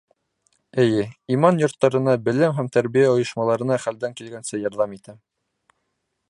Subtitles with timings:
[0.83, 1.03] —Эйе,
[1.35, 5.23] иман йорттарына, белем һәм тәрбиә ойошмаларына хәлдән килгәнсә ярҙам итәм.